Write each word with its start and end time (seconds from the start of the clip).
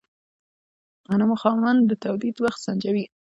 د 1.05 1.05
غنمو 1.09 1.35
خاوند 1.41 1.79
د 1.85 1.91
تولید 2.05 2.35
وخت 2.39 2.59
سنجوي. 2.65 3.05